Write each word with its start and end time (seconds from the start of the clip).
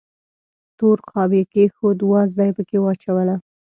تور 0.77 0.97
قاب 1.09 1.31
یې 1.37 1.43
کېښود، 1.51 1.97
وازده 2.11 2.43
یې 2.47 2.53
پکې 2.57 2.77
واچوله. 2.81 3.35